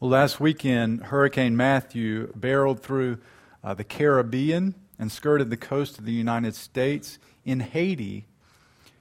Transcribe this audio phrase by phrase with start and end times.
[0.00, 3.18] Well, last weekend, Hurricane Matthew barreled through
[3.64, 7.18] uh, the Caribbean and skirted the coast of the United States.
[7.44, 8.28] In Haiti,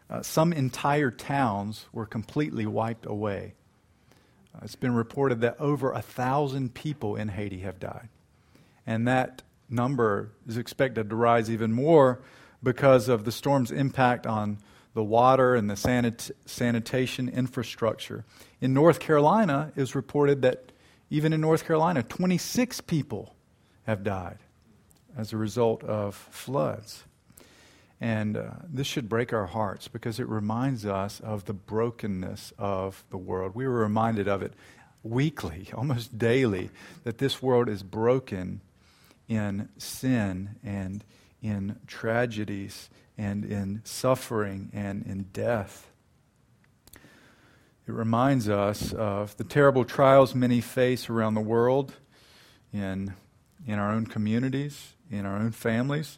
[0.09, 3.53] uh, some entire towns were completely wiped away.
[4.55, 8.09] Uh, it's been reported that over a thousand people in Haiti have died.
[8.87, 12.21] And that number is expected to rise even more
[12.63, 14.57] because of the storm's impact on
[14.95, 18.25] the water and the sanit- sanitation infrastructure.
[18.59, 20.71] In North Carolina, it was reported that
[21.09, 23.35] even in North Carolina, 26 people
[23.85, 24.39] have died
[25.17, 27.03] as a result of floods.
[27.99, 33.03] And uh, this should break our hearts because it reminds us of the brokenness of
[33.09, 33.55] the world.
[33.55, 34.53] We were reminded of it
[35.01, 36.69] weekly, almost daily,
[37.03, 38.61] that this world is broken
[39.27, 41.03] in sin and
[41.41, 45.89] in tragedies and in suffering and in death.
[47.87, 51.93] It reminds us of the terrible trials many face around the world,
[52.73, 53.13] in,
[53.65, 56.17] in our own communities, in our own families.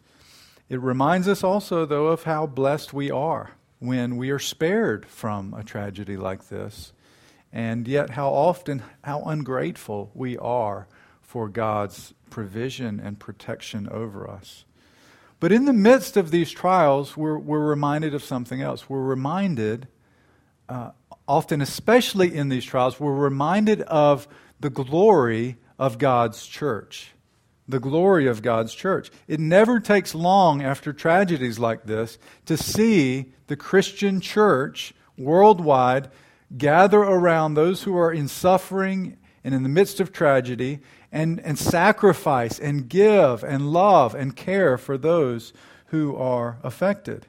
[0.67, 5.53] It reminds us also, though, of how blessed we are when we are spared from
[5.53, 6.91] a tragedy like this,
[7.53, 10.87] and yet how often, how ungrateful we are
[11.21, 14.65] for God's provision and protection over us.
[15.39, 18.89] But in the midst of these trials, we're, we're reminded of something else.
[18.89, 19.87] We're reminded
[20.67, 20.91] uh,
[21.29, 24.27] often, especially in these trials, we're reminded of
[24.59, 27.11] the glory of God's church.
[27.67, 29.11] The glory of God's church.
[29.27, 36.09] It never takes long after tragedies like this to see the Christian church worldwide
[36.57, 40.79] gather around those who are in suffering and in the midst of tragedy
[41.11, 45.53] and, and sacrifice and give and love and care for those
[45.87, 47.27] who are affected.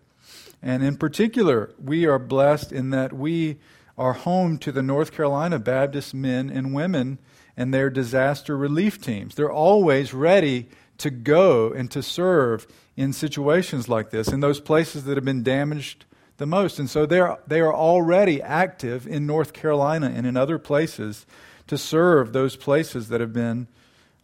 [0.62, 3.59] And in particular, we are blessed in that we
[4.01, 7.19] are home to the North Carolina Baptist men and women
[7.55, 9.34] and their disaster relief teams.
[9.34, 15.05] They're always ready to go and to serve in situations like this, in those places
[15.05, 16.06] that have been damaged
[16.39, 16.78] the most.
[16.78, 21.27] And so they're, they are already active in North Carolina and in other places
[21.66, 23.69] to serve those places that have been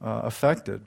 [0.02, 0.80] uh, affected.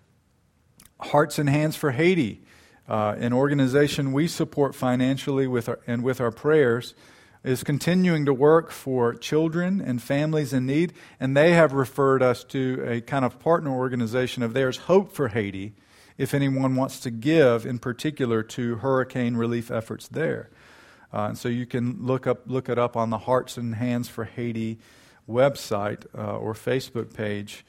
[1.00, 2.42] Hearts and Hands for Haiti,
[2.88, 6.96] uh, an organization we support financially with our, and with our prayers
[7.44, 12.44] is continuing to work for children and families in need, and they have referred us
[12.44, 15.74] to a kind of partner organization of theirs, Hope for Haiti,
[16.18, 20.50] if anyone wants to give in particular to hurricane relief efforts there.
[21.14, 24.08] Uh, and so you can look up look it up on the Hearts and Hands
[24.08, 24.78] for Haiti
[25.28, 27.66] website uh, or Facebook page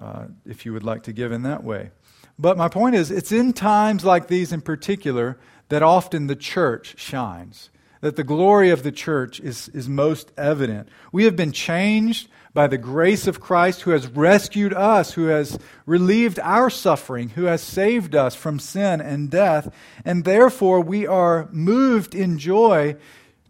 [0.00, 1.90] uh, if you would like to give in that way.
[2.38, 5.38] But my point is, it's in times like these in particular
[5.68, 7.68] that often the church shines
[8.00, 10.88] that the glory of the church is, is most evident.
[11.12, 15.58] We have been changed by the grace of Christ who has rescued us, who has
[15.86, 19.72] relieved our suffering, who has saved us from sin and death,
[20.04, 22.96] and therefore we are moved in joy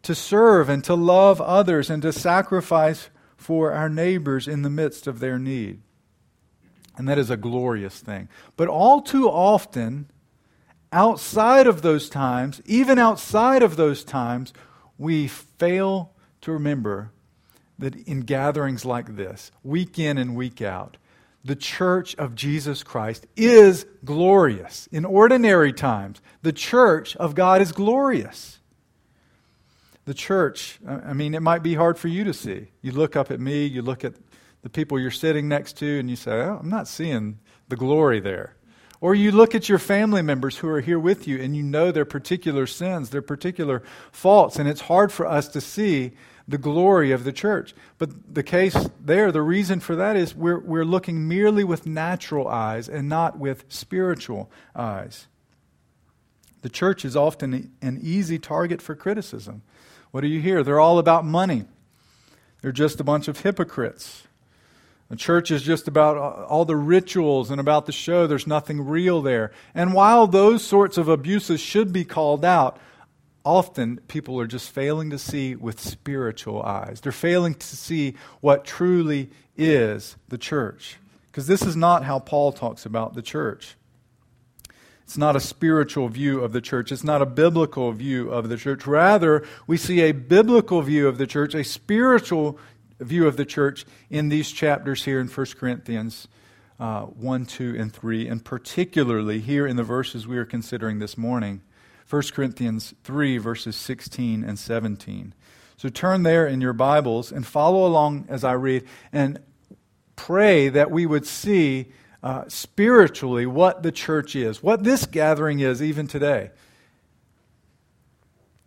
[0.03, 5.06] to serve and to love others and to sacrifice for our neighbors in the midst
[5.06, 5.81] of their need.
[6.97, 8.28] And that is a glorious thing.
[8.56, 10.11] But all too often,
[10.92, 14.52] outside of those times, even outside of those times,
[14.98, 17.10] we fail to remember
[17.78, 20.96] that in gatherings like this, week in and week out,
[21.42, 24.86] the church of Jesus Christ is glorious.
[24.92, 28.58] In ordinary times, the church of God is glorious.
[30.04, 32.68] The church, I mean, it might be hard for you to see.
[32.82, 34.14] You look up at me, you look at
[34.62, 38.20] the people you're sitting next to, and you say, oh, I'm not seeing the glory
[38.20, 38.54] there.
[39.00, 41.91] Or you look at your family members who are here with you and you know
[41.91, 46.12] their particular sins, their particular faults, and it's hard for us to see
[46.47, 47.75] the glory of the church.
[47.97, 52.47] But the case there, the reason for that is we're, we're looking merely with natural
[52.49, 55.28] eyes and not with spiritual eyes.
[56.62, 59.62] The church is often an easy target for criticism.
[60.11, 60.62] What do you hear?
[60.62, 61.65] They're all about money.
[62.61, 64.25] They're just a bunch of hypocrites.
[65.10, 68.29] The church is just about all the rituals and about the show.
[68.29, 69.50] There's nothing real there.
[69.75, 72.79] And while those sorts of abuses should be called out,
[73.44, 77.00] often people are just failing to see with spiritual eyes.
[77.00, 80.99] They're failing to see what truly is the church.
[81.31, 83.75] Because this is not how Paul talks about the church.
[85.02, 86.93] It's not a spiritual view of the church.
[86.93, 88.87] It's not a biblical view of the church.
[88.87, 92.61] Rather, we see a biblical view of the church, a spiritual
[93.00, 96.29] view of the church in these chapters here in 1 Corinthians
[96.79, 101.19] uh, 1, 2, and 3, and particularly here in the verses we are considering this
[101.19, 101.61] morning
[102.08, 105.32] 1 Corinthians 3, verses 16 and 17.
[105.76, 108.85] So turn there in your Bibles and follow along as I read.
[109.12, 109.38] And
[110.17, 111.87] pray that we would see
[112.23, 116.50] uh, spiritually what the church is, what this gathering is even today.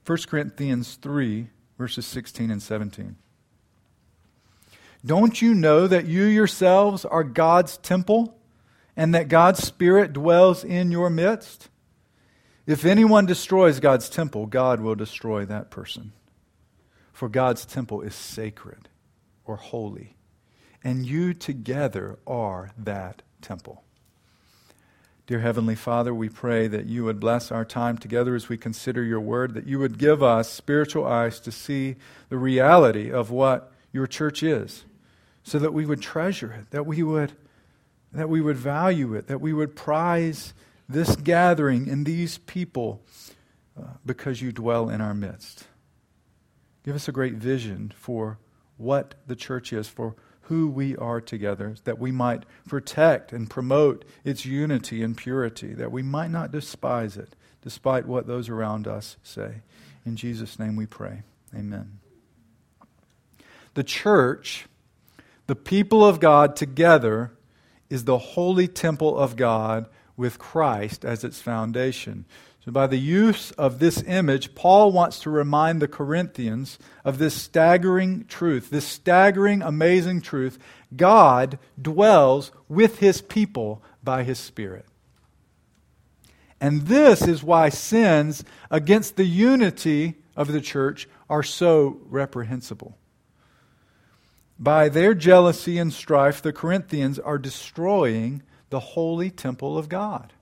[0.06, 3.15] 1 Corinthians 3, verses 16 and 17.
[5.05, 8.38] Don't you know that you yourselves are God's temple
[8.95, 11.69] and that God's Spirit dwells in your midst?
[12.65, 16.13] If anyone destroys God's temple, God will destroy that person.
[17.11, 18.88] For God's temple is sacred
[19.45, 20.15] or holy,
[20.83, 23.83] and you together are that temple.
[25.27, 29.03] Dear Heavenly Father, we pray that you would bless our time together as we consider
[29.03, 31.95] your word, that you would give us spiritual eyes to see
[32.29, 34.85] the reality of what your church is,
[35.43, 37.33] so that we would treasure it, that we would,
[38.11, 40.53] that we would value it, that we would prize
[40.87, 43.03] this gathering and these people
[43.77, 45.65] uh, because you dwell in our midst.
[46.83, 48.39] Give us a great vision for
[48.77, 54.03] what the church is, for who we are together, that we might protect and promote
[54.25, 59.15] its unity and purity, that we might not despise it, despite what those around us
[59.23, 59.61] say.
[60.05, 61.23] In Jesus' name we pray.
[61.55, 61.99] Amen.
[63.73, 64.65] The church,
[65.53, 67.31] the people of God together,
[67.88, 69.85] is the holy temple of God
[70.17, 72.25] with Christ as its foundation.
[72.65, 77.39] So, by the use of this image, Paul wants to remind the Corinthians of this
[77.39, 80.57] staggering truth, this staggering, amazing truth.
[80.95, 84.88] God dwells with his people by his Spirit.
[86.59, 92.97] And this is why sins against the unity of the church are so reprehensible.
[94.59, 100.33] By their jealousy and strife, the Corinthians are destroying the holy temple of God.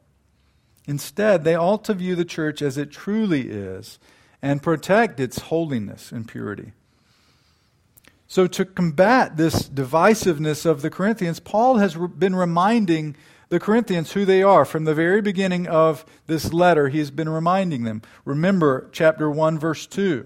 [0.88, 4.00] Instead, they ought to view the church as it truly is
[4.42, 6.74] and protect its holiness and purity.
[8.28, 13.18] So, to combat this divisiveness of the Corinthians, Paul has been reminding
[13.50, 14.64] the Corinthians who they are.
[14.64, 18.02] From the very beginning of this letter, he has been reminding them.
[18.24, 20.26] Remember chapter 1, verse 2.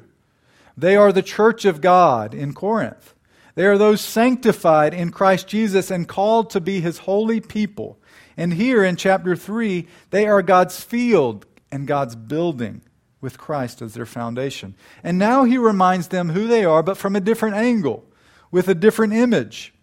[0.78, 3.15] They are the church of God in Corinth.
[3.56, 7.98] They are those sanctified in Christ Jesus and called to be his holy people.
[8.38, 12.82] And here in chapter 3, they are God's field and God's building
[13.22, 14.76] with Christ as their foundation.
[15.04, 18.06] And now he reminds them who they are, but from a different angle,
[18.52, 19.74] with a different image.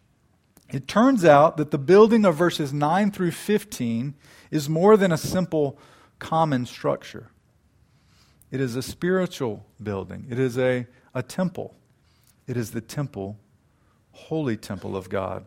[0.70, 4.14] It turns out that the building of verses 9 through 15
[4.50, 5.78] is more than a simple
[6.18, 7.30] common structure.
[8.50, 11.74] It is a spiritual building, it is a, a temple.
[12.46, 13.38] It is the temple,
[14.12, 15.46] holy temple of God.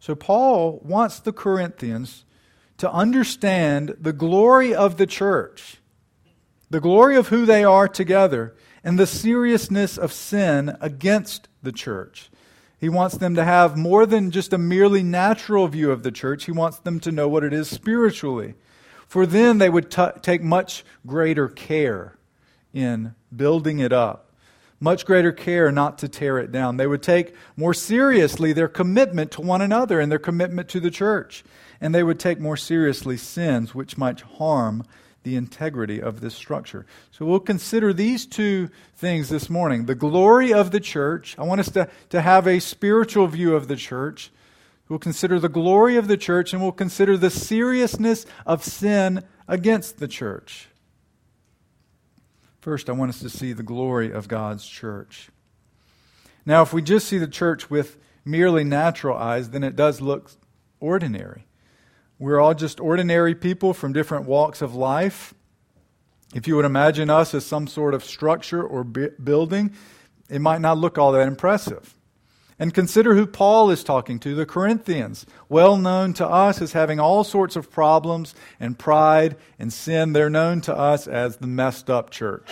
[0.00, 2.24] So, Paul wants the Corinthians
[2.78, 5.76] to understand the glory of the church,
[6.70, 12.30] the glory of who they are together, and the seriousness of sin against the church.
[12.80, 16.46] He wants them to have more than just a merely natural view of the church,
[16.46, 18.54] he wants them to know what it is spiritually.
[19.06, 22.16] For then they would t- take much greater care
[22.72, 24.31] in building it up
[24.82, 26.76] much greater care not to tear it down.
[26.76, 30.90] They would take more seriously their commitment to one another and their commitment to the
[30.90, 31.44] church.
[31.80, 34.84] And they would take more seriously sins which might harm
[35.22, 36.84] the integrity of this structure.
[37.12, 41.36] So we'll consider these two things this morning the glory of the church.
[41.38, 44.32] I want us to, to have a spiritual view of the church.
[44.88, 49.98] We'll consider the glory of the church and we'll consider the seriousness of sin against
[49.98, 50.68] the church.
[52.62, 55.30] First, I want us to see the glory of God's church.
[56.46, 60.30] Now, if we just see the church with merely natural eyes, then it does look
[60.78, 61.44] ordinary.
[62.20, 65.34] We're all just ordinary people from different walks of life.
[66.36, 69.72] If you would imagine us as some sort of structure or building,
[70.30, 71.96] it might not look all that impressive.
[72.62, 77.00] And consider who Paul is talking to the Corinthians, well known to us as having
[77.00, 80.12] all sorts of problems and pride and sin.
[80.12, 82.48] They're known to us as the messed up church.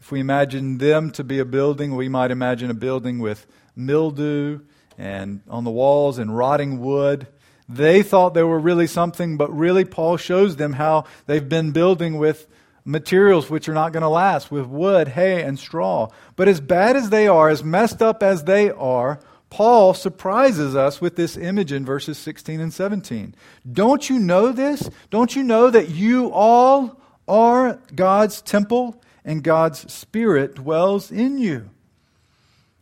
[0.00, 4.62] If we imagine them to be a building, we might imagine a building with mildew
[4.98, 7.28] and on the walls and rotting wood.
[7.68, 12.18] They thought they were really something, but really, Paul shows them how they've been building
[12.18, 12.48] with
[12.84, 16.08] materials which are not going to last with wood, hay, and straw.
[16.36, 21.00] But as bad as they are, as messed up as they are, Paul surprises us
[21.00, 23.34] with this image in verses 16 and 17.
[23.70, 24.90] Don't you know this?
[25.10, 31.70] Don't you know that you all are God's temple and God's Spirit dwells in you?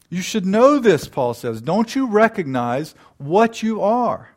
[0.08, 1.62] You should know this, Paul says.
[1.62, 4.30] Don't you recognize what you are?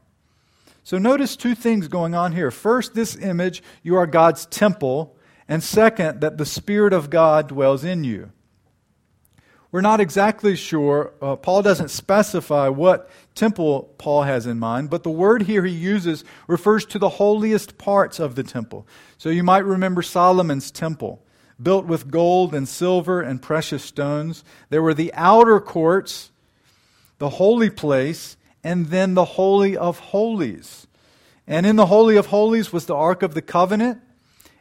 [0.83, 2.51] So notice two things going on here.
[2.51, 5.14] First, this image, you are God's temple
[5.47, 8.31] and second, that the Spirit of God dwells in you.
[9.75, 11.13] we're not exactly sure.
[11.21, 15.73] Uh, Paul doesn't specify what temple Paul has in mind, but the word here he
[15.73, 18.87] uses refers to the holiest parts of the temple.
[19.17, 21.21] So you might remember Solomon's temple,
[21.61, 24.45] built with gold and silver and precious stones.
[24.69, 26.31] There were the outer courts,
[27.17, 30.87] the holy place, and then the Holy of Holies.
[31.45, 33.99] And in the Holy of Holies was the Ark of the Covenant,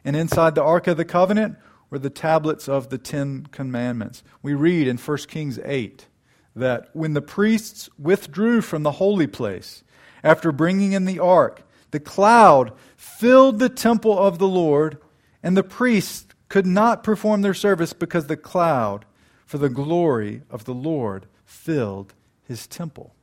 [0.05, 1.57] and inside the Ark of the Covenant
[1.89, 4.23] were the tablets of the Ten Commandments.
[4.43, 6.07] We read in 1 Kings 8
[6.55, 9.83] that when the priests withdrew from the holy place
[10.23, 14.99] after bringing in the ark, the cloud filled the temple of the Lord,
[15.41, 19.05] and the priests could not perform their service because the cloud,
[19.45, 23.14] for the glory of the Lord, filled his temple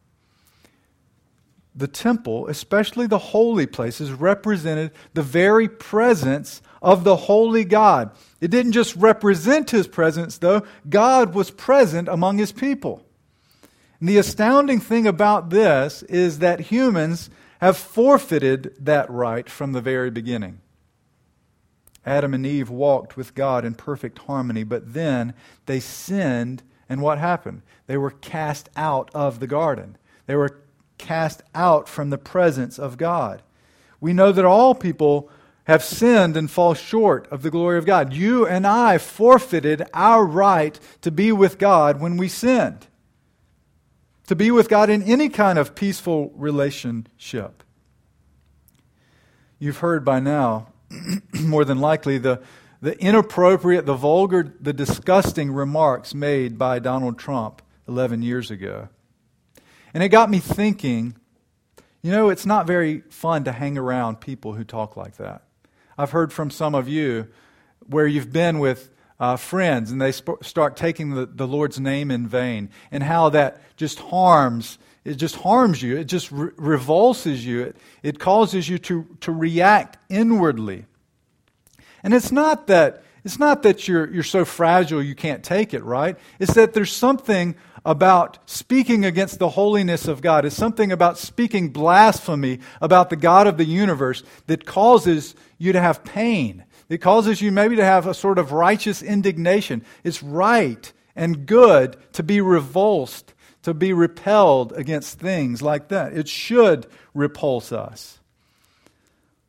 [1.75, 8.11] the temple, especially the holy places, represented the very presence of the holy God.
[8.41, 13.05] It didn't just represent his presence, though, God was present among his people.
[14.01, 19.81] And the astounding thing about this is that humans have forfeited that right from the
[19.81, 20.61] very beginning.
[22.05, 25.35] Adam and Eve walked with God in perfect harmony, but then
[25.67, 27.63] they sinned, and what happened?
[27.87, 29.97] They were cast out of the garden.
[30.27, 30.61] They were
[31.03, 33.43] cast out from the presence of God.
[34.01, 35.29] We know that all people
[35.65, 38.13] have sinned and fall short of the glory of God.
[38.13, 42.87] You and I forfeited our right to be with God when we sinned,
[44.27, 47.63] to be with God in any kind of peaceful relationship.
[49.59, 50.69] You've heard by now,
[51.41, 52.43] more than likely, the,
[52.81, 58.89] the inappropriate, the vulgar, the disgusting remarks made by Donald Trump 11 years ago.
[59.95, 61.17] And it got me thinking
[62.03, 65.45] you know, it's not very fun to hang around people who talk like that.
[65.97, 67.29] I've heard from some of you
[67.87, 72.11] where you've been with uh, friends and they sp- start taking the, the Lord's name
[72.11, 74.79] in vain and how that just harms.
[75.05, 75.97] It just harms you.
[75.97, 77.63] It just re- revulses you.
[77.63, 80.87] It, it causes you to, to react inwardly.
[82.03, 85.85] And it's not that it's not that you're, you're so fragile you can't take it,
[85.85, 86.19] right?
[86.41, 87.55] It's that there's something
[87.85, 90.45] about speaking against the holiness of God.
[90.45, 95.81] It's something about speaking blasphemy about the God of the universe that causes you to
[95.81, 96.65] have pain.
[96.89, 99.85] It causes you maybe to have a sort of righteous indignation.
[100.05, 106.13] It's right and good to be revulsed, to be repelled against things like that.
[106.13, 108.21] It should repulse us.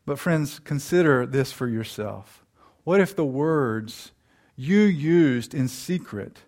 [0.06, 2.44] But, friends, consider this for yourself.
[2.84, 4.12] What if the words
[4.56, 6.40] you used in secret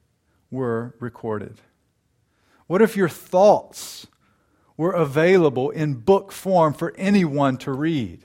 [0.52, 1.62] were recorded?
[2.68, 4.08] What if your thoughts
[4.78, 8.24] were available in book form for anyone to read?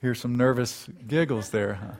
[0.00, 1.94] Here's some nervous giggles there, huh?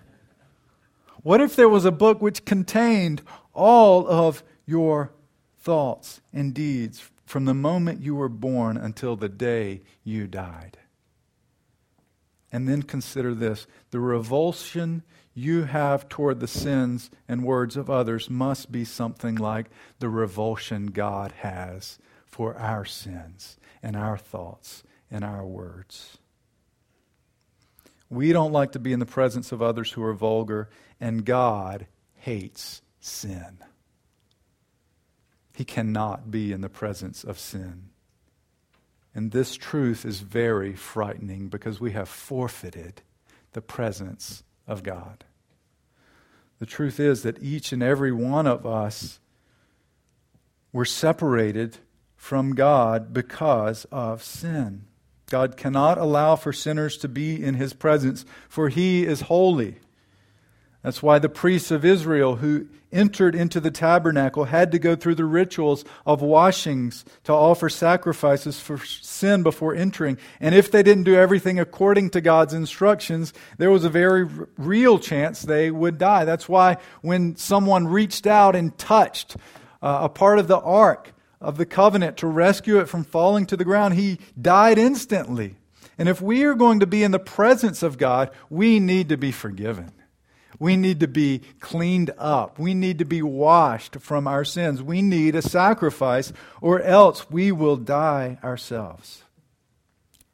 [1.22, 5.12] What if there was a book which contained all of your
[5.58, 10.78] thoughts and deeds from the moment you were born until the day you died?
[12.56, 15.02] And then consider this the revulsion
[15.34, 19.66] you have toward the sins and words of others must be something like
[19.98, 26.16] the revulsion God has for our sins and our thoughts and our words.
[28.08, 31.86] We don't like to be in the presence of others who are vulgar, and God
[32.14, 33.58] hates sin.
[35.52, 37.90] He cannot be in the presence of sin.
[39.16, 43.00] And this truth is very frightening because we have forfeited
[43.54, 45.24] the presence of God.
[46.58, 49.18] The truth is that each and every one of us
[50.70, 51.78] were separated
[52.14, 54.84] from God because of sin.
[55.30, 59.76] God cannot allow for sinners to be in his presence, for he is holy.
[60.86, 65.16] That's why the priests of Israel who entered into the tabernacle had to go through
[65.16, 70.16] the rituals of washings to offer sacrifices for sin before entering.
[70.38, 75.00] And if they didn't do everything according to God's instructions, there was a very real
[75.00, 76.24] chance they would die.
[76.24, 79.36] That's why when someone reached out and touched
[79.82, 83.56] uh, a part of the ark of the covenant to rescue it from falling to
[83.56, 85.56] the ground, he died instantly.
[85.98, 89.16] And if we are going to be in the presence of God, we need to
[89.16, 89.90] be forgiven.
[90.58, 92.58] We need to be cleaned up.
[92.58, 94.82] We need to be washed from our sins.
[94.82, 99.22] We need a sacrifice, or else we will die ourselves.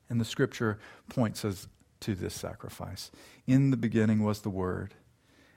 [0.08, 1.68] And the scripture points us
[2.00, 3.10] to this sacrifice.
[3.46, 4.94] In the beginning was the Word,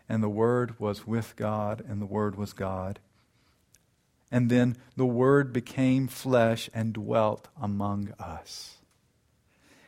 [0.09, 2.99] and the Word was with God, and the Word was God.
[4.31, 8.74] And then the Word became flesh and dwelt among us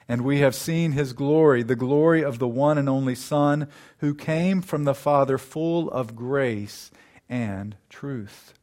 [0.09, 3.67] and we have seen his glory, the glory of the one and only Son,
[3.99, 6.91] who came from the Father full of grace
[7.29, 8.53] and truth.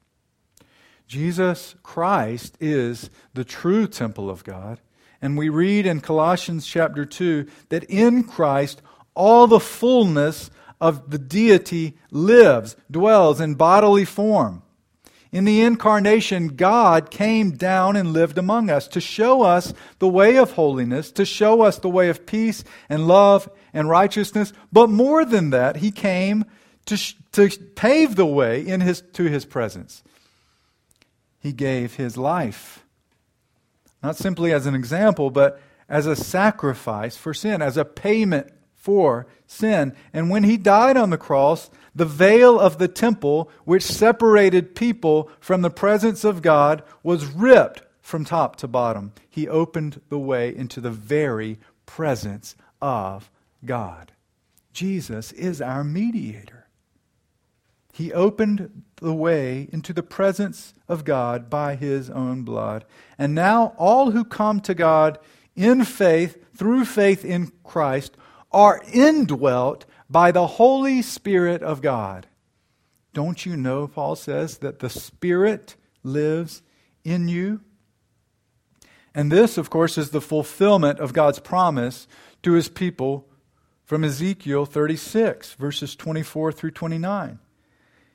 [1.07, 4.81] Jesus Christ is the true temple of God.
[5.23, 8.83] And we read in Colossians chapter 2 that in Christ
[9.15, 14.64] all the fullness of the deity lives, dwells in bodily form.
[15.35, 20.37] In the incarnation, God came down and lived among us to show us the way
[20.37, 24.53] of holiness, to show us the way of peace and love and righteousness.
[24.73, 26.45] But more than that, He came
[26.87, 26.97] to,
[27.33, 30.05] to pave the way in his, to His presence.
[31.41, 32.85] He gave His life,
[34.05, 38.53] not simply as an example, but as a sacrifice for sin, as a payment
[38.85, 39.97] for sin.
[40.13, 45.31] And when he died on the cross, the veil of the temple, which separated people
[45.41, 49.15] from the presence of God, was ripped from top to bottom.
[49.31, 53.31] He opened the way into the very presence of
[53.65, 54.13] God.
[54.75, 56.67] Jesus is our mediator.
[57.91, 62.85] He opened the way into the presence of God by his own blood.
[63.17, 65.19] And now all who come to God
[65.57, 68.19] in faith, through faith in Christ,
[68.55, 72.29] are indwelt by the Holy Spirit of God.
[73.13, 76.63] Don't you know, Paul says, that the Spirit lives
[77.05, 77.61] in you?
[79.15, 82.07] And this, of course, is the fulfillment of God's promise
[82.43, 83.27] to his people
[83.85, 87.39] from Ezekiel 36, verses 24 through 29.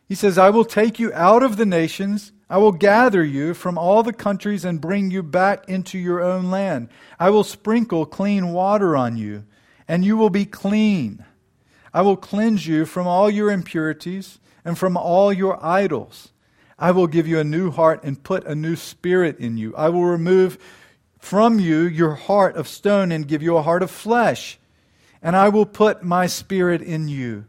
[0.08, 2.32] He says, I will take you out of the nations.
[2.50, 6.50] I will gather you from all the countries and bring you back into your own
[6.50, 6.90] land.
[7.20, 9.44] I will sprinkle clean water on you
[9.90, 11.26] and you will be clean.
[11.94, 16.30] I will cleanse you from all your impurities and from all your idols.
[16.78, 19.76] I will give you a new heart and put a new spirit in you.
[19.76, 20.60] I will remove
[21.18, 24.60] from you your heart of stone and give you a heart of flesh.
[25.24, 27.46] And I will put my spirit in you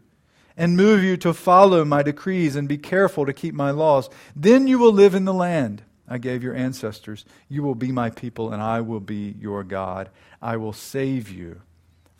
[0.57, 4.09] and move you to follow my decrees and be careful to keep my laws.
[4.35, 7.23] Then you will live in the land I gave your ancestors.
[7.47, 10.09] You will be my people, and I will be your God.
[10.41, 11.61] I will save you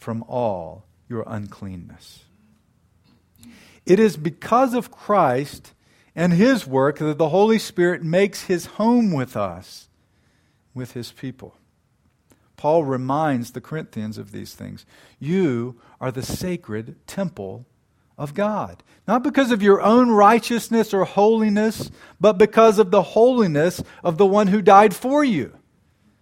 [0.02, 2.26] from all your uncleanness.
[3.86, 5.74] It is because of Christ
[6.16, 9.90] and his work that the Holy Spirit makes his home with us,
[10.74, 11.56] with his people.
[12.58, 14.88] Paul reminds the Corinthians of these things.
[15.20, 17.68] You are the sacred temple
[18.18, 18.82] of God.
[19.08, 24.26] Not because of your own righteousness or holiness, but because of the holiness of the
[24.26, 25.54] one who died for you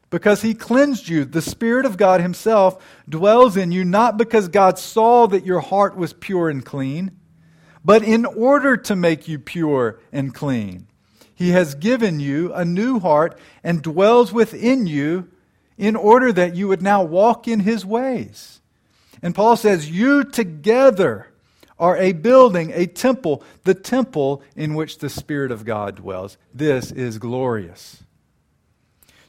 [0.10, 1.26] because he cleansed you.
[1.26, 5.96] The Spirit of God himself dwells in you, not because God saw that your heart
[5.96, 7.12] was pure and clean,
[7.84, 10.88] but in order to make you pure and clean.
[11.34, 15.30] He has given you a new heart and dwells within you
[15.78, 18.60] in order that you would now walk in his ways.
[19.22, 21.28] And Paul says, You together
[21.80, 26.38] are a building, a temple, the temple in which the Spirit of God dwells.
[26.54, 28.04] This is glorious.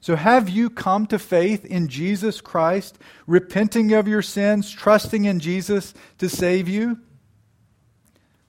[0.02, 5.40] So, have you come to faith in Jesus Christ, repenting of your sins, trusting in
[5.40, 6.98] Jesus to save you?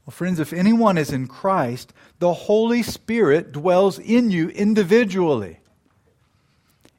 [0.06, 5.60] Well, friends, if anyone is in Christ, the Holy Spirit dwells in you individually.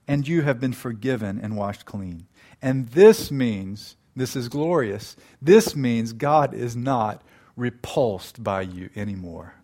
[0.06, 2.26] And you have been forgiven and washed clean.
[2.60, 7.22] And this means, this is glorious, this means God is not
[7.56, 9.54] repulsed by you anymore.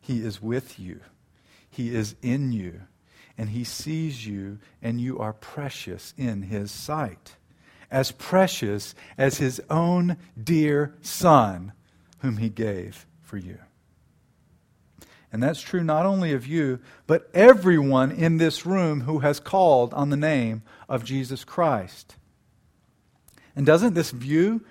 [0.00, 1.00] He is with you,
[1.70, 2.82] He is in you
[3.38, 7.36] and he sees you, and you are precious in his sight.
[7.90, 11.72] As precious as his own dear son,
[12.20, 13.58] whom he gave for you.
[15.32, 19.92] And that's true not only of you, but everyone in this room who has called
[19.92, 22.16] on the name of Jesus Christ.
[23.54, 24.64] And doesn't this view,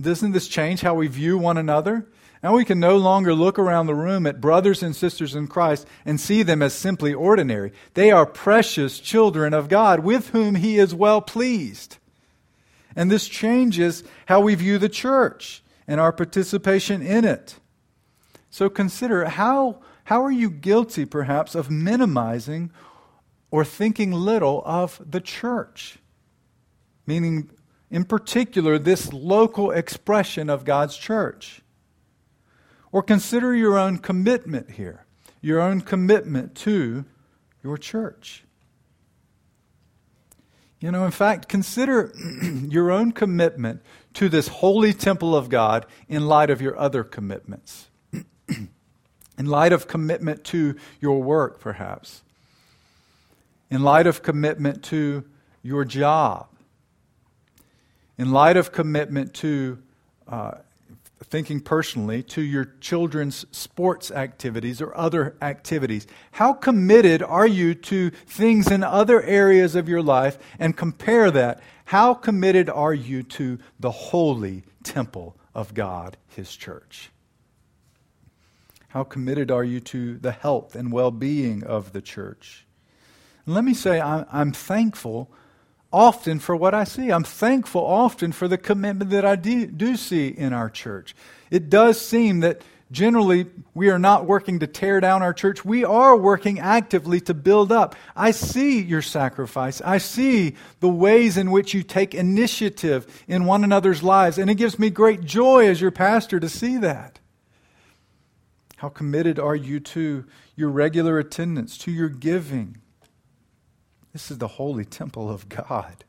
[0.00, 2.06] doesn't this change how we view one another?
[2.44, 5.86] Now we can no longer look around the room at brothers and sisters in Christ
[6.04, 7.72] and see them as simply ordinary.
[7.94, 11.96] They are precious children of God with whom He is well pleased.
[12.94, 17.58] And this changes how we view the church and our participation in it.
[18.50, 22.70] So consider how, how are you guilty, perhaps, of minimizing
[23.50, 25.96] or thinking little of the church?
[27.06, 27.48] Meaning,
[27.90, 31.62] in particular, this local expression of God's church.
[32.94, 35.04] Or consider your own commitment here,
[35.40, 37.04] your own commitment to
[37.60, 38.44] your church.
[40.78, 42.14] You know, in fact, consider
[42.68, 47.88] your own commitment to this holy temple of God in light of your other commitments.
[48.48, 48.68] in
[49.38, 52.22] light of commitment to your work, perhaps.
[53.70, 55.24] In light of commitment to
[55.64, 56.46] your job.
[58.16, 59.82] In light of commitment to
[60.28, 60.52] uh,
[61.24, 66.06] thinking personally, to your children's sports activities or other activities.
[66.32, 70.38] How committed are you to things in other areas of your life?
[70.58, 71.60] And compare that.
[71.86, 77.10] How committed are you to the holy temple of God, His church?
[78.88, 82.64] How committed are you to the health and well being of the church?
[83.44, 85.30] And let me say, I'm thankful
[85.94, 87.10] often for what I see.
[87.10, 91.14] I'm thankful often for the commitment that I do, see in our church.
[91.52, 95.64] It does seem that generally we are not working to tear down our church.
[95.64, 97.94] We are working actively to build up.
[98.16, 99.80] I see your sacrifice.
[99.82, 104.36] I see the ways in which you take initiative in one another's lives.
[104.36, 107.20] And it gives me great joy as your pastor to see that.
[108.78, 110.24] How committed are you to
[110.56, 112.78] your regular attendance, to your giving?
[114.14, 116.04] This is the holy temple of God.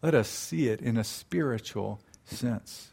[0.00, 2.92] Let us see it in a spiritual sense.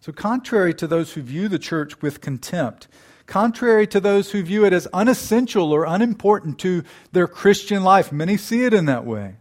[0.00, 2.86] So, contrary to those who view the church with contempt,
[3.26, 8.36] contrary to those who view it as unessential or unimportant to their Christian life, many
[8.36, 9.34] see it in that way.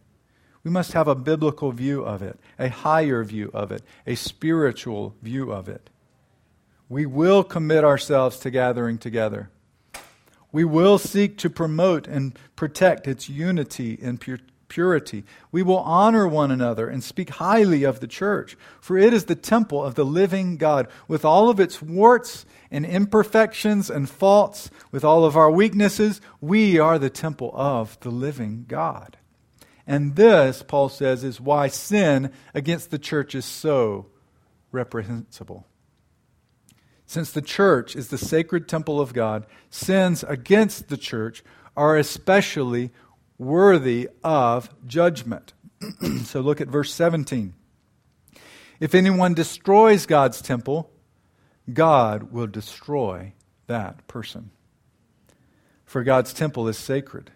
[0.63, 5.15] We must have a biblical view of it, a higher view of it, a spiritual
[5.21, 5.91] view of it.
[6.89, 9.51] We will commit ourselves to gathering together.
[10.51, 14.19] We will seek to promote and protect its unity and
[14.67, 15.23] purity.
[15.51, 19.35] We will honor one another and speak highly of the church, for it is the
[19.35, 25.03] temple of the living God, with all of its warts and imperfections and faults, with
[25.03, 26.21] all of our weaknesses.
[26.39, 29.17] We are the temple of the living God.
[29.87, 34.07] And this, Paul says, is why sin against the church is so
[34.71, 35.65] reprehensible.
[37.11, 41.43] Since the church is the sacred temple of God, sins against the church
[41.75, 42.91] are especially
[43.37, 45.51] worthy of judgment.
[46.23, 47.53] so look at verse 17.
[48.79, 50.89] If anyone destroys God's temple,
[51.73, 53.33] God will destroy
[53.67, 54.51] that person.
[55.83, 57.29] For God's temple is sacred,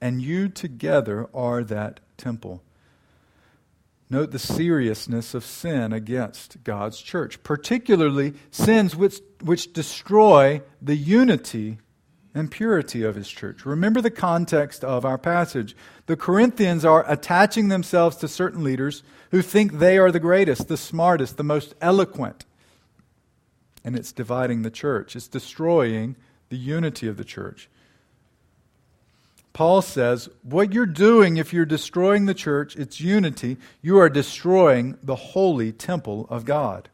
[0.00, 2.64] and you together are that temple.
[4.08, 11.78] Note the seriousness of sin against God's church, particularly sins which, which destroy the unity
[12.32, 13.64] and purity of his church.
[13.64, 15.74] Remember the context of our passage.
[16.04, 20.76] The Corinthians are attaching themselves to certain leaders who think they are the greatest, the
[20.76, 22.44] smartest, the most eloquent.
[23.82, 26.14] And it's dividing the church, it's destroying
[26.48, 27.68] the unity of the church.
[29.56, 34.98] Paul says, What you're doing if you're destroying the church, its unity, you are destroying
[35.02, 36.90] the holy temple of God.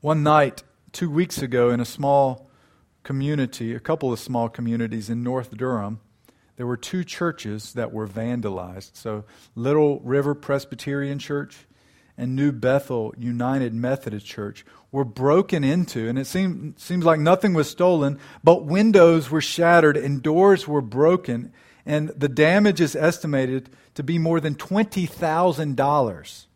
[0.00, 2.50] One night, two weeks ago, in a small
[3.04, 6.00] community, a couple of small communities in North Durham,
[6.56, 8.96] there were two churches that were vandalized.
[8.96, 9.22] So,
[9.54, 11.68] Little River Presbyterian Church
[12.16, 17.54] and New Bethel United Methodist Church were broken into, and it seemed, seems like nothing
[17.54, 21.52] was stolen, but windows were shattered and doors were broken,
[21.86, 26.46] and the damage is estimated to be more than $20,000.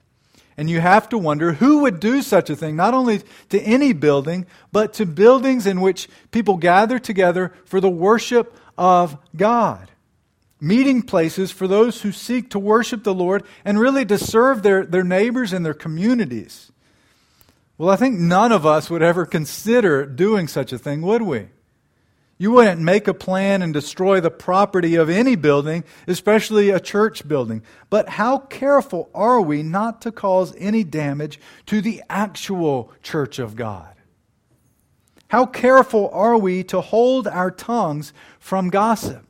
[0.59, 3.93] And you have to wonder who would do such a thing, not only to any
[3.93, 9.91] building, but to buildings in which people gather together for the worship of God.
[10.61, 14.85] Meeting places for those who seek to worship the Lord and really to serve their,
[14.85, 16.73] their neighbors and their communities.
[17.79, 21.49] Well, I think none of us would ever consider doing such a thing, would we?
[22.39, 27.27] You wouldn't make a plan and destroy the property of any building, especially a church
[27.27, 27.63] building.
[27.89, 33.57] But how careful are we not to cause any damage to the actual church of
[33.57, 33.95] God?
[35.29, 39.26] How careful are we to hold our tongues from gossip?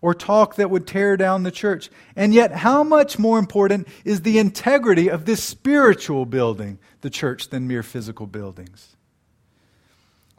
[0.00, 1.90] Or talk that would tear down the church.
[2.14, 7.48] And yet, how much more important is the integrity of this spiritual building, the church,
[7.48, 8.96] than mere physical buildings?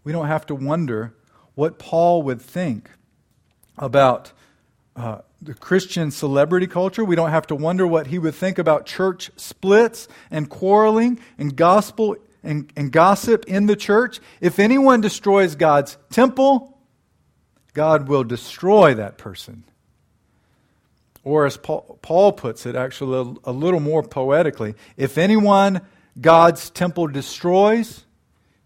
[0.04, 1.13] We don't have to wonder
[1.56, 2.89] what Paul would think
[3.78, 4.32] about
[4.95, 7.04] uh, the Christian celebrity culture.
[7.04, 11.56] We don't have to wonder what he would think about church splits and quarreling and
[11.56, 14.19] gospel and, and gossip in the church.
[14.41, 16.78] If anyone destroys God's temple,
[17.73, 19.63] God will destroy that person.
[21.23, 25.82] Or, as Paul, puts it, actually a, a little more poetically, if anyone
[26.19, 28.05] God's temple destroys,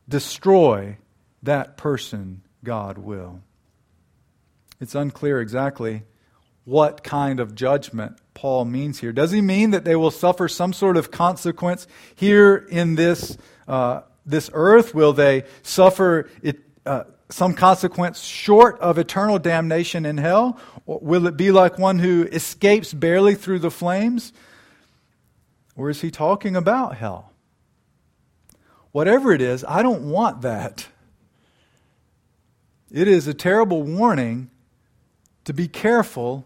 [0.07, 0.97] destroy
[1.41, 3.41] that person God will.
[4.79, 6.03] It's unclear exactly
[6.65, 9.11] what kind of judgment Paul means here.
[9.11, 13.37] Does he mean that they will suffer some sort of consequence here in this,
[13.67, 14.95] uh, this earth?
[14.95, 20.59] Will they suffer it, uh, some consequence short of eternal damnation in hell?
[20.85, 24.33] Will it be like one who escapes barely through the flames?
[25.75, 27.33] Or is he talking about hell?
[28.93, 30.87] whatever it is, I don't want that.
[32.89, 34.49] It is a terrible warning
[35.43, 36.45] to be careful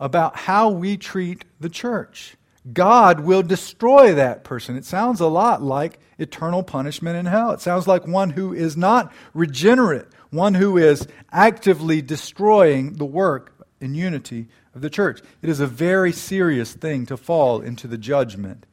[0.00, 2.34] about how we treat the church.
[2.72, 4.76] God will destroy that person.
[4.76, 7.52] It sounds a lot like eternal punishment in hell.
[7.52, 13.66] It sounds like one who is not regenerate, one who is actively destroying the work
[13.80, 15.20] and unity of the church.
[15.42, 18.66] It is a very serious thing to fall into the judgment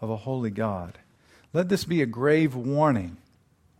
[0.00, 0.98] of a holy God.
[1.52, 3.16] Let this be a grave warning.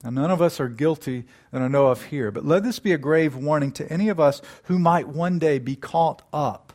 [0.02, 2.92] Now, none of us are guilty that I know of here, but let this be
[2.92, 6.72] a grave warning to any of us who might one day be caught up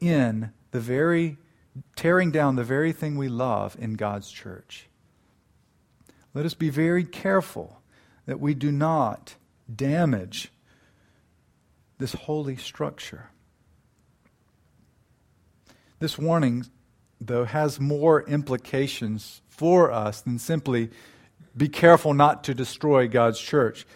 [0.00, 1.36] in the very
[1.94, 4.88] tearing down the very thing we love in God's church.
[6.34, 7.80] Let us be very careful
[8.26, 9.36] that we do not
[9.74, 10.52] damage
[11.98, 13.30] this holy structure.
[15.98, 16.66] This warning,
[17.20, 20.90] though, has more implications for us than simply
[21.56, 23.86] be careful not to destroy God's church.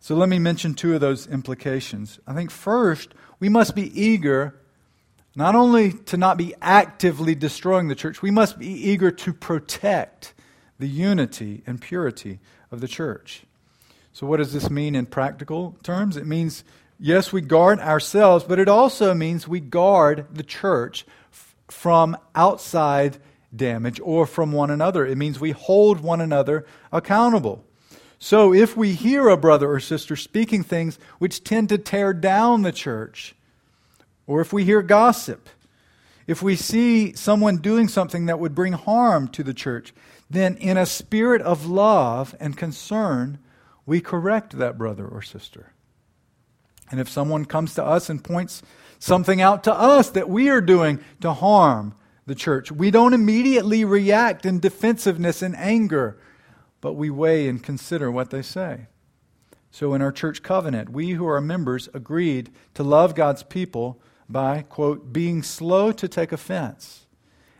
[0.00, 2.18] So let me mention two of those implications.
[2.26, 4.60] I think first, we must be eager
[5.36, 10.32] not only to not be actively destroying the church, we must be eager to protect
[10.78, 12.40] the unity and purity
[12.72, 13.44] of the church.
[14.14, 16.16] So, what does this mean in practical terms?
[16.16, 16.64] It means,
[16.98, 23.18] yes, we guard ourselves, but it also means we guard the church f- from outside
[23.54, 25.04] damage or from one another.
[25.04, 27.62] It means we hold one another accountable.
[28.18, 32.62] So, if we hear a brother or sister speaking things which tend to tear down
[32.62, 33.34] the church,
[34.26, 35.48] or if we hear gossip,
[36.26, 39.94] if we see someone doing something that would bring harm to the church,
[40.28, 43.38] then in a spirit of love and concern,
[43.84, 45.72] we correct that brother or sister.
[46.90, 48.62] And if someone comes to us and points
[48.98, 51.94] something out to us that we are doing to harm
[52.26, 56.18] the church, we don't immediately react in defensiveness and anger,
[56.80, 58.86] but we weigh and consider what they say.
[59.70, 64.62] So in our church covenant, we who are members agreed to love God's people by,
[64.62, 67.06] quote, being slow to take offense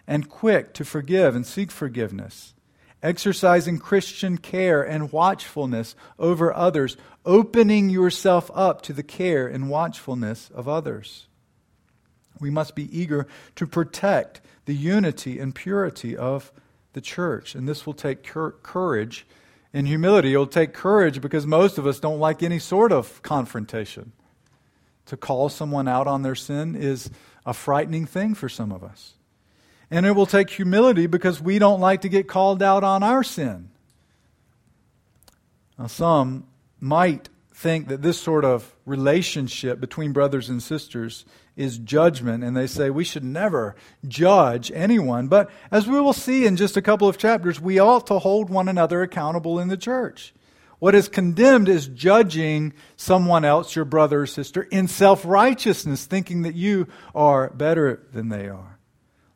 [0.06, 2.54] and quick to forgive and seek forgiveness,
[3.02, 10.50] exercising Christian care and watchfulness over others, opening yourself up to the care and watchfulness
[10.54, 11.26] of others.
[12.40, 13.26] We must be eager
[13.56, 16.52] to protect the unity and purity of
[16.92, 19.26] the church, and this will take courage
[19.72, 20.32] and humility.
[20.32, 24.12] It will take courage because most of us don't like any sort of confrontation.
[25.06, 27.10] To call someone out on their sin is
[27.44, 29.14] a frightening thing for some of us.
[29.90, 33.22] And it will take humility because we don't like to get called out on our
[33.22, 33.70] sin.
[35.78, 36.46] Now, some
[36.80, 41.24] might think that this sort of relationship between brothers and sisters
[41.56, 43.74] is judgment, and they say we should never
[44.06, 45.28] judge anyone.
[45.28, 48.50] But as we will see in just a couple of chapters, we ought to hold
[48.50, 50.34] one another accountable in the church.
[50.86, 56.42] What is condemned is judging someone else, your brother or sister, in self righteousness, thinking
[56.42, 58.78] that you are better than they are,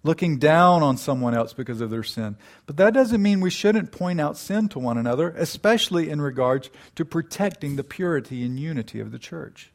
[0.04, 2.36] looking down on someone else because of their sin.
[2.66, 6.70] But that doesn't mean we shouldn't point out sin to one another, especially in regards
[6.94, 9.72] to protecting the purity and unity of the church.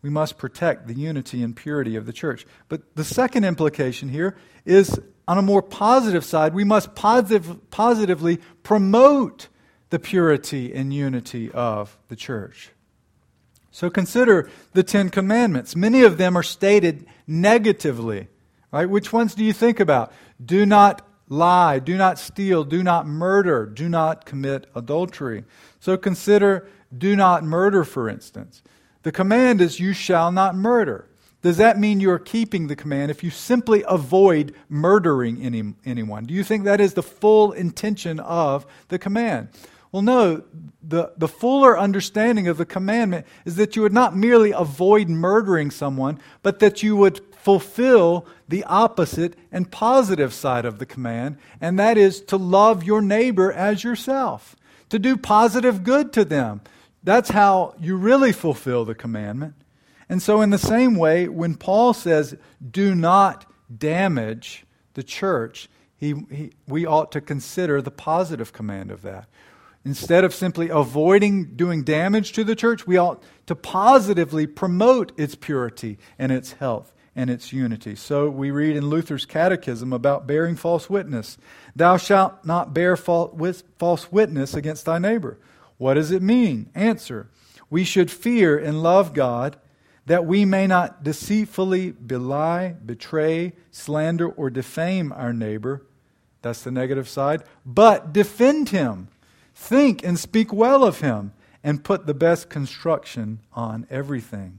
[0.00, 2.46] We must protect the unity and purity of the church.
[2.68, 8.38] But the second implication here is on a more positive side, we must positive, positively
[8.62, 9.48] promote
[9.92, 12.70] the purity and unity of the church.
[13.70, 15.76] So consider the Ten Commandments.
[15.76, 18.28] Many of them are stated negatively.
[18.70, 18.88] Right?
[18.88, 20.10] Which ones do you think about?
[20.42, 25.44] Do not lie, do not steal, do not murder, do not commit adultery.
[25.78, 28.62] So consider do not murder, for instance.
[29.02, 31.06] The command is you shall not murder.
[31.42, 36.24] Does that mean you are keeping the command if you simply avoid murdering any, anyone?
[36.24, 39.48] Do you think that is the full intention of the command?
[39.92, 40.42] Well, no,
[40.82, 45.70] the, the fuller understanding of the commandment is that you would not merely avoid murdering
[45.70, 51.78] someone, but that you would fulfill the opposite and positive side of the command, and
[51.78, 54.56] that is to love your neighbor as yourself,
[54.88, 56.62] to do positive good to them.
[57.02, 59.54] That's how you really fulfill the commandment.
[60.08, 62.36] And so, in the same way, when Paul says,
[62.70, 69.02] do not damage the church, he, he, we ought to consider the positive command of
[69.02, 69.28] that.
[69.84, 75.34] Instead of simply avoiding doing damage to the church, we ought to positively promote its
[75.34, 77.94] purity and its health and its unity.
[77.94, 81.36] So we read in Luther's Catechism about bearing false witness
[81.74, 85.38] Thou shalt not bear false witness against thy neighbor.
[85.78, 86.70] What does it mean?
[86.74, 87.28] Answer
[87.68, 89.56] We should fear and love God
[90.06, 95.86] that we may not deceitfully belie, betray, slander, or defame our neighbor
[96.42, 97.42] That's the negative side.
[97.64, 99.08] But defend him.
[99.62, 104.58] Think and speak well of him, and put the best construction on everything.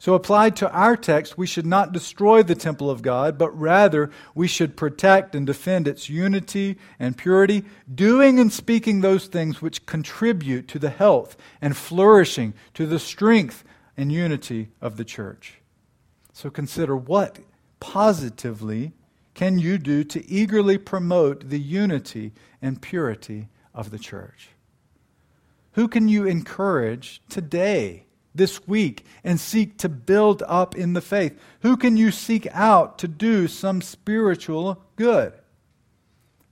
[0.00, 4.10] So, applied to our text, we should not destroy the temple of God, but rather
[4.34, 9.86] we should protect and defend its unity and purity, doing and speaking those things which
[9.86, 13.62] contribute to the health and flourishing, to the strength
[13.96, 15.60] and unity of the church.
[16.32, 17.38] So, consider what
[17.78, 18.94] positively
[19.34, 23.46] can you do to eagerly promote the unity and purity
[23.78, 24.50] of the church?
[25.72, 28.04] Who can you encourage today?
[28.34, 31.38] this week and seek to build up in the faith?
[31.60, 35.32] Who can you seek out to do some spiritual good?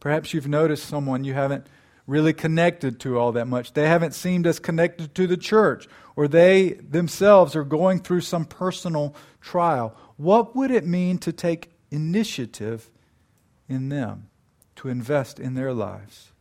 [0.01, 1.67] Perhaps you've noticed someone you haven't
[2.07, 3.73] really connected to all that much.
[3.73, 8.45] They haven't seemed as connected to the church, or they themselves are going through some
[8.45, 9.97] personal trial.
[10.17, 12.91] What would it mean to take initiative
[13.69, 14.29] in them,
[14.77, 16.33] to invest in their lives?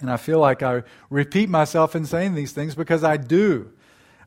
[0.00, 3.70] And I feel like I repeat myself in saying these things because I do.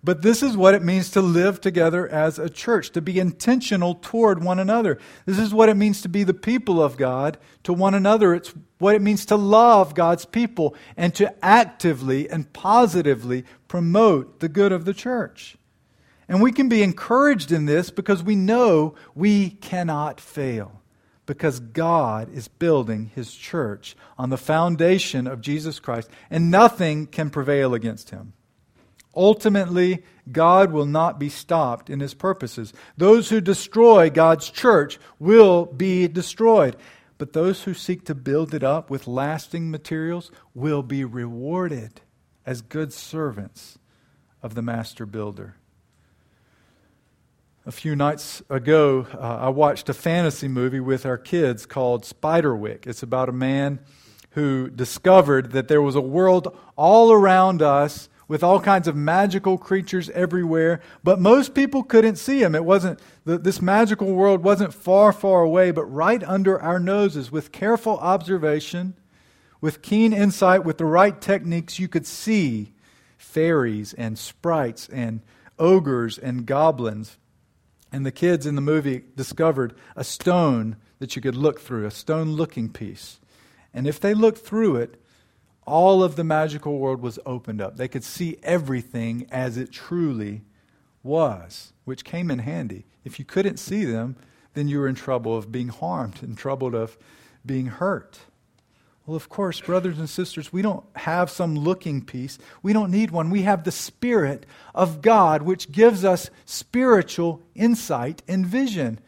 [0.03, 3.95] But this is what it means to live together as a church, to be intentional
[3.95, 4.99] toward one another.
[5.25, 8.33] This is what it means to be the people of God to one another.
[8.33, 14.49] It's what it means to love God's people and to actively and positively promote the
[14.49, 15.57] good of the church.
[16.29, 20.76] And we can be encouraged in this because we know we cannot fail.
[21.27, 27.29] Because God is building his church on the foundation of Jesus Christ, and nothing can
[27.29, 28.33] prevail against him.
[29.15, 32.73] Ultimately, God will not be stopped in his purposes.
[32.97, 36.75] Those who destroy God's church will be destroyed.
[37.17, 42.01] But those who seek to build it up with lasting materials will be rewarded
[42.45, 43.77] as good servants
[44.41, 45.55] of the master builder.
[47.67, 52.87] A few nights ago, uh, I watched a fantasy movie with our kids called Spiderwick.
[52.87, 53.81] It's about a man
[54.29, 59.57] who discovered that there was a world all around us with all kinds of magical
[59.57, 62.55] creatures everywhere, but most people couldn't see him.
[62.55, 67.33] It wasn't, this magical world wasn't far, far away, but right under our noses.
[67.33, 68.93] With careful observation,
[69.59, 72.71] with keen insight, with the right techniques, you could see
[73.17, 75.19] fairies and sprites and
[75.59, 77.17] ogres and goblins.
[77.91, 81.91] And the kids in the movie discovered a stone that you could look through, a
[81.91, 83.19] stone looking piece.
[83.73, 85.01] And if they looked through it,
[85.65, 87.77] all of the magical world was opened up.
[87.77, 90.41] They could see everything as it truly
[91.03, 92.85] was, which came in handy.
[93.03, 94.15] If you couldn't see them,
[94.53, 96.97] then you were in trouble of being harmed, in trouble of
[97.45, 98.19] being hurt.
[99.07, 102.37] Well, of course, brothers and sisters, we don't have some looking piece.
[102.61, 103.29] We don't need one.
[103.29, 108.99] We have the Spirit of God, which gives us spiritual insight and vision.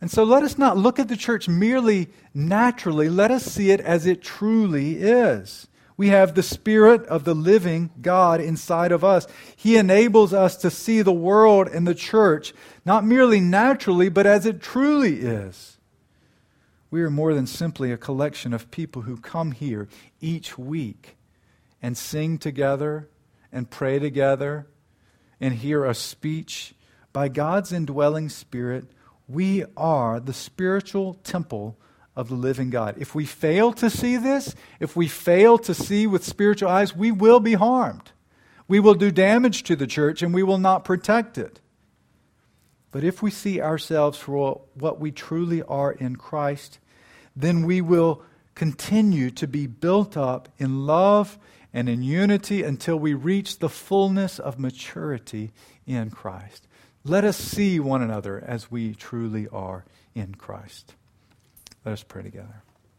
[0.00, 3.08] And so let us not look at the church merely naturally.
[3.08, 5.66] Let us see it as it truly is.
[5.96, 9.26] We have the Spirit of the living God inside of us.
[9.56, 12.54] He enables us to see the world and the church
[12.86, 15.79] not merely naturally, but as it truly is.
[16.90, 19.88] We are more than simply a collection of people who come here
[20.20, 21.16] each week
[21.80, 23.08] and sing together
[23.52, 24.66] and pray together
[25.40, 26.74] and hear a speech
[27.12, 28.86] by God's indwelling Spirit
[29.30, 31.78] we are the spiritual temple
[32.16, 32.96] of the living God.
[32.98, 37.12] If we fail to see this, if we fail to see with spiritual eyes, we
[37.12, 38.10] will be harmed.
[38.66, 41.60] We will do damage to the church and we will not protect it.
[42.90, 46.79] But if we see ourselves for what we truly are in Christ,
[47.40, 48.22] then we will
[48.54, 51.38] continue to be built up in love
[51.72, 55.52] and in unity until we reach the fullness of maturity
[55.86, 56.66] in Christ.
[57.04, 60.94] Let us see one another as we truly are in Christ.
[61.84, 62.62] Let us pray together.